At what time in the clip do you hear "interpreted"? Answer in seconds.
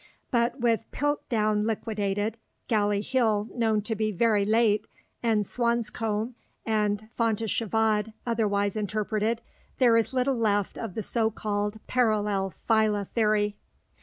8.75-9.43